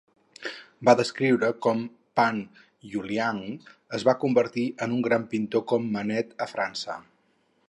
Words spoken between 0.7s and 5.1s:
Va descriure com Pan Yuliang es va convertir en un